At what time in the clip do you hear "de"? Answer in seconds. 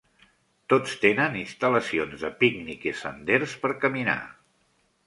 2.27-2.33